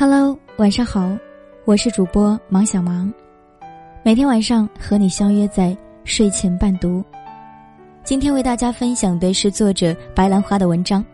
[0.00, 1.14] Hello，晚上好，
[1.66, 3.12] 我是主播芒小芒，
[4.02, 7.04] 每天晚上和你相约在睡前伴读。
[8.02, 11.04] 今天为大家分享的是作者白兰花的文章。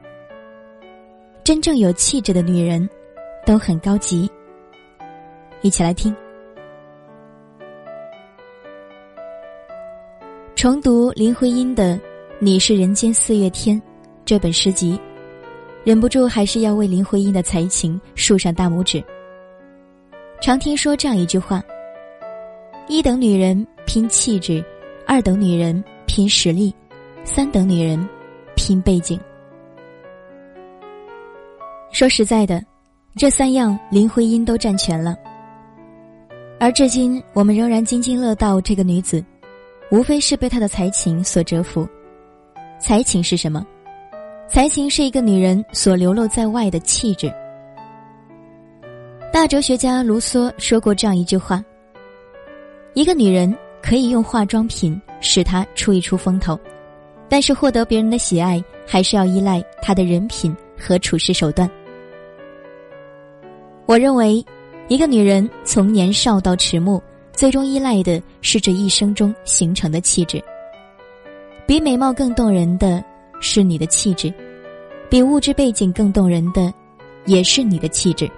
[1.43, 2.89] 真正有气质的女人，
[3.45, 4.31] 都很高级。
[5.63, 6.15] 一起来听。
[10.55, 11.97] 重读林徽因的
[12.39, 13.77] 《你是人间四月天》
[14.25, 14.97] 这本诗集。
[15.87, 19.01] 忍不住还是要为林徽因的才情竖上大拇指。
[20.41, 21.63] 常听说这样一句话：
[22.89, 24.65] 一等女人拼气质，
[25.07, 26.75] 二等女人拼实力，
[27.23, 28.05] 三等女人
[28.57, 29.17] 拼背景。
[31.93, 32.61] 说实在的，
[33.15, 35.17] 这三样林徽因都占全了。
[36.59, 39.25] 而至今我们仍然津津乐道这个女子，
[39.93, 41.89] 无非是被她的才情所折服。
[42.81, 43.65] 才情是什么？
[44.49, 47.33] 才情是一个女人所流露在外的气质。
[49.33, 51.63] 大哲学家卢梭说过这样一句话：
[52.95, 56.59] 一个女人可以用化妆品使她出一出风头，
[57.29, 61.69] 但是获得别人的喜爱，还是要依赖她的人品和处事手段。
[63.85, 64.43] 我认为，
[64.89, 67.03] 一个女人从年少到迟暮，
[67.33, 70.43] 最终依赖的是这一生中形成的气质。
[71.67, 73.05] 比美貌更动人的。
[73.41, 74.33] 是你的气质，
[75.09, 76.73] 比物质背景更动人的，
[77.25, 78.31] 也是你的气质。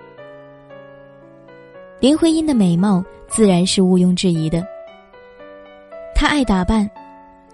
[2.01, 4.65] 林徽因的美貌自然是毋庸置疑的。
[6.15, 6.89] 她爱打扮，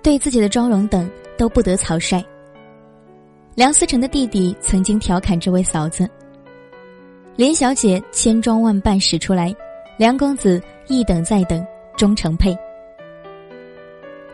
[0.03, 2.22] 对自己的妆容等都不得草率。
[3.55, 6.09] 梁思成的弟弟曾经调侃这位嫂子
[7.37, 9.55] ：“林小姐千装万扮使出来，
[9.97, 11.65] 梁公子一等再等，
[11.97, 12.56] 终成配。”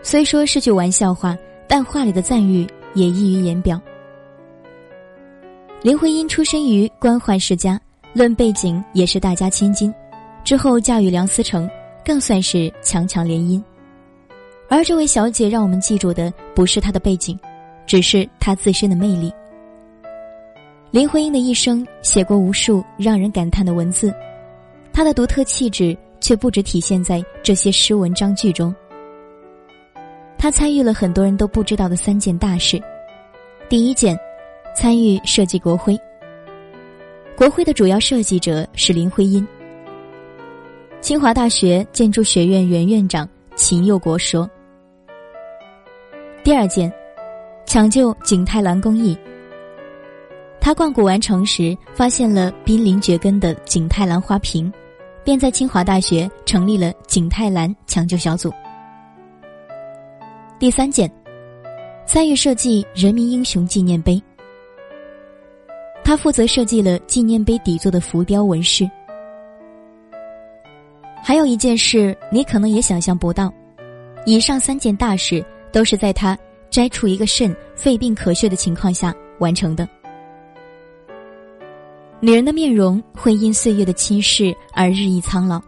[0.03, 1.37] 虽说是句玩笑话，
[1.69, 2.67] 但话里的赞誉。
[2.95, 3.81] 也溢于言表。
[5.83, 7.81] 林徽因出身于官宦世家，
[8.13, 9.93] 论背景也是大家千金。
[10.45, 11.69] 之后嫁与梁思成，
[12.05, 13.63] 更算是强强联姻。
[14.69, 17.39] 而这位小姐让我们记住的不是她的背景，
[17.87, 19.33] 只是她自身的魅力。
[20.91, 24.13] 林徽因的一生写过无数让人感叹的文字，
[24.93, 28.75] 她的独特气质却不只体现在这些诗文章句中。
[30.37, 32.83] 她参与了很多人都不知道的三件大事。
[33.71, 34.19] 第一件，
[34.75, 35.97] 参与设计国徽。
[37.37, 39.47] 国徽的主要设计者是林徽因。
[41.01, 44.51] 清华大学建筑学院原院长秦佑国说
[46.43, 46.93] ：“第二件，
[47.65, 49.17] 抢救景泰蓝工艺。
[50.61, 54.71] 他逛古玩城时，发现了濒临绝根的景泰蓝花瓶，
[55.23, 58.53] 便在清华大学成立了景泰蓝抢救小组。”
[60.59, 61.09] 第三件，
[62.13, 64.21] 参与设计人民英雄纪念碑。
[66.03, 68.91] 他负责设计了纪念碑底座的浮雕纹饰。
[71.23, 73.55] 还有一件事，你可能也想象不到，
[74.27, 76.37] 以上三件大事都是在他
[76.69, 79.89] 摘除一个肾、肺病咳血的情况下完成的。
[82.19, 85.63] 女人的面容会因岁月的侵蚀而日益苍老，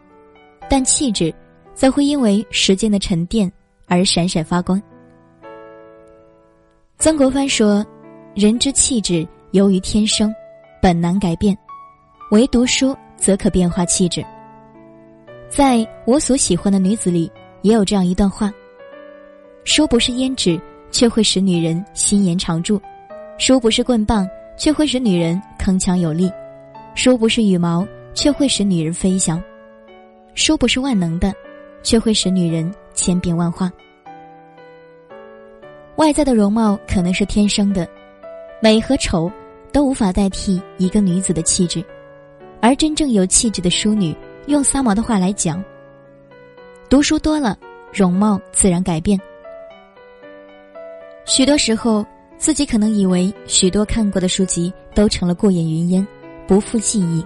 [0.68, 1.32] 但气质
[1.72, 3.48] 则会因为时间的沉淀。
[3.86, 4.82] 而闪闪发光。
[7.02, 7.84] 曾国藩说
[8.32, 10.32] ：“人之气质由于天生，
[10.80, 11.58] 本难改变，
[12.30, 14.24] 唯读书则可变化气质。”
[15.50, 17.28] 在我所喜欢的女子里，
[17.62, 18.52] 也有这样一段话
[19.66, 20.60] ：“书不是胭脂，
[20.92, 22.78] 却会使女人心颜常驻；
[23.36, 24.24] 书不是棍棒，
[24.56, 26.30] 却会使女人铿锵有力；
[26.94, 27.84] 书不是羽毛，
[28.14, 29.42] 却会使女人飞翔；
[30.36, 31.34] 书不是万能的，
[31.82, 33.68] 却会使女人千变万化。”
[35.96, 37.86] 外在的容貌可能是天生的，
[38.62, 39.30] 美和丑
[39.72, 41.84] 都无法代替一个女子的气质，
[42.60, 44.16] 而真正有气质的淑女，
[44.46, 45.62] 用三毛的话来讲，
[46.88, 47.58] 读书多了，
[47.92, 49.20] 容貌自然改变。
[51.26, 52.04] 许多时候，
[52.38, 56.06] 自己可能以为许多看过的书籍都成了过眼云烟，
[56.46, 57.24] 不复记忆，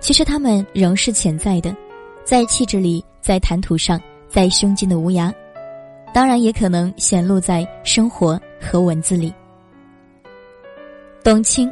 [0.00, 1.76] 其实他们仍是潜在的，
[2.24, 5.32] 在气质里，在谈吐上，在胸襟的无涯。
[6.12, 9.32] 当然也可能显露在生活和文字里。
[11.22, 11.70] 董卿，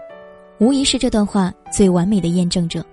[0.58, 2.84] 无疑是这段话最完美的验证者。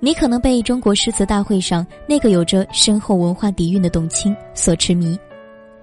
[0.00, 5.18] 你可能被中国诗词大会上那个有着深厚文化底蕴的董卿所痴迷，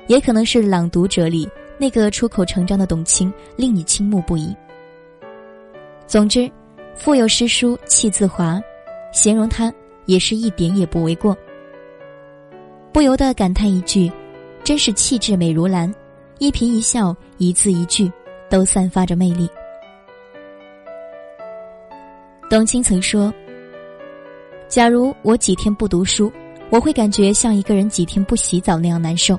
[0.07, 4.55] 也可能是《朗读者》里那个出口成章的董卿令你倾慕不已。
[6.07, 6.49] 总之，
[6.95, 8.61] 腹有诗书气自华，
[9.11, 9.73] 形容他
[10.05, 11.35] 也是一点也不为过。
[12.93, 14.11] 不由得感叹一句。
[14.65, 15.93] 真是气质美如兰，
[16.39, 18.11] 一颦一笑，一字一句，
[18.49, 19.47] 都散发着魅力。
[22.49, 23.31] 董卿曾说
[24.67, 26.33] ：“假如我几天不读书，
[26.71, 29.37] 我会感觉像一个人几天不洗澡那样难受。”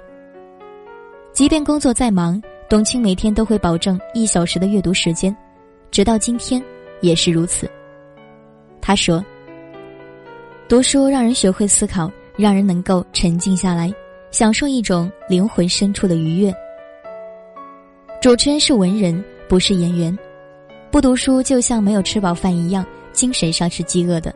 [1.35, 5.37] 即便工作再忙，董卿每天都会保证一小时的阅读时间，
[5.91, 6.63] 直到今天
[7.01, 7.69] 也是如此。
[8.81, 9.25] 他说
[10.69, 13.93] ：“读书让人学会思考，让人能够沉静下来，
[14.37, 16.55] 享受一种灵魂深处的愉悦。”
[18.21, 20.15] 主持人是文人，不是演员。
[20.91, 22.85] 不读书就像没有吃饱饭一样，
[23.15, 24.35] 精神上是饥饿的。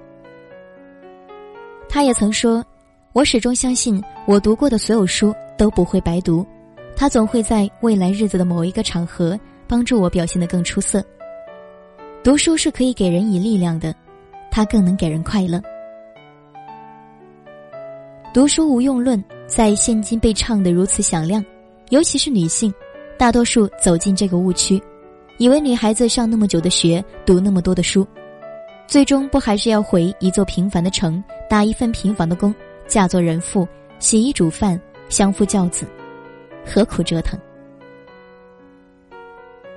[1.87, 2.65] 他也曾说
[3.13, 6.47] ：“我始终相信，我读过的所有书都不会白读，
[6.97, 9.39] 他总会在未来日子的某一个场合
[9.69, 11.05] 帮助我表现得更出色。
[12.25, 13.95] 读书是可以给人以力量的，
[14.51, 15.61] 它更能给人快乐。
[18.33, 21.45] 读书无用论在现今被唱得如此响亮，
[21.89, 22.73] 尤其是女性，
[23.19, 24.81] 大多数走进这个误区。”
[25.39, 28.07] 以为女孩子上那么久的学，读那么多的书，
[28.87, 32.55] 最终不还是要回一座平凡的城，打一份平凡的工，
[32.87, 33.67] 嫁做人妇，
[33.99, 35.85] 洗衣煮饭，相夫教子，
[36.65, 37.37] 何苦折腾？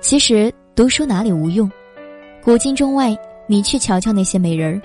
[0.00, 1.68] 其实读书哪里无用？
[2.44, 3.16] 古今中外，
[3.48, 4.80] 你去瞧瞧那些美人儿，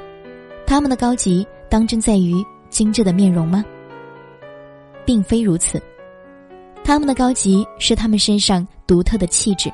[0.66, 3.64] 她们的高级当真在于精致的面容吗？
[5.10, 5.82] 并非如此，
[6.84, 9.68] 他们的高级是他们身上独特的气质。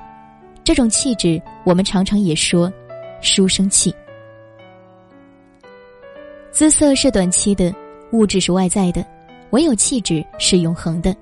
[0.64, 2.72] 这种气质，我们常常也说
[3.20, 3.94] “书生气”。
[6.54, 7.76] 姿色是短期的，
[8.14, 9.06] 物质是外在的，
[9.50, 11.14] 唯有气质是永恒的。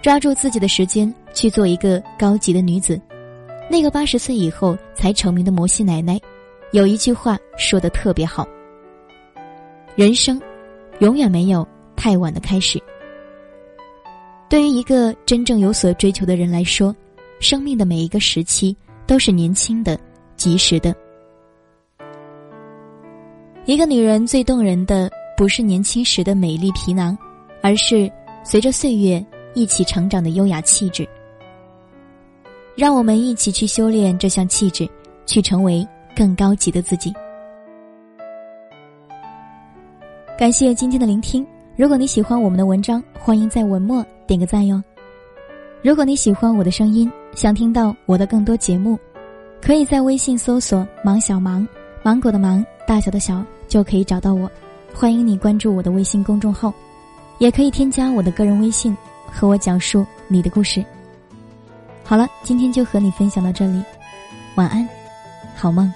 [0.00, 2.96] 抓住自己的时间去做一个高级的女子。
[3.68, 6.16] 那个八十岁以后才成名的摩西奶奶，
[6.70, 8.46] 有一句话说的特别好
[9.98, 10.40] ：“人生
[11.00, 11.66] 永远没有
[11.96, 12.80] 太晚的开始。”
[14.52, 16.94] 对于一个真正有所追求的人来说。
[17.40, 18.76] 生命的每一个时期
[19.06, 19.98] 都是年轻的、
[20.36, 20.94] 及时的。
[23.64, 27.16] 一个女人最动人的不是年轻时的美丽皮囊，
[27.62, 28.12] 而是
[28.44, 31.08] 随着岁月一起成长的优雅气质。
[32.76, 34.86] 让我们一起去修炼这项气质，
[35.24, 35.84] 去成为
[36.14, 37.10] 更高级的自己。
[40.38, 41.44] 感谢今天的聆听。
[41.74, 44.82] 如果你喜欢我们的文章，欢迎在文末点个赞哟。
[45.82, 48.98] 如果你喜欢我的声音，想听到我的更多节目，
[49.60, 51.66] 可以在微信搜索“芒小芒”，
[52.04, 54.50] 芒果的芒，大小的小，就可以找到我。
[54.92, 56.70] 欢迎你关注我的微信公众号，
[57.38, 58.94] 也可以添加我的个人微信，
[59.26, 60.84] 和我讲述你的故事。
[62.04, 63.82] 好了，今天就和你分享到这里，
[64.56, 64.86] 晚安，
[65.56, 65.90] 好梦。